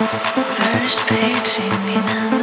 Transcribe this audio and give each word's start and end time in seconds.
First 0.00 0.98
painting 1.08 1.72
in 1.94 2.08
a 2.08 2.39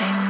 First 0.00 0.29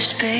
the 0.00 0.39